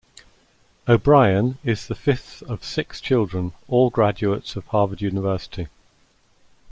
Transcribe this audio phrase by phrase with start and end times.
[0.87, 5.67] O'Brien is the fifth of six children, all graduates of Harvard University.